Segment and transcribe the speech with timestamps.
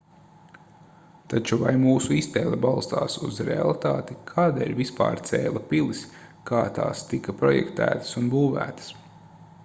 [1.31, 6.01] taču vai mūsu iztēle balstās uz realitāti kādēļ vispār cēla pilis
[6.51, 8.89] kā tās tika projektētas un būvētas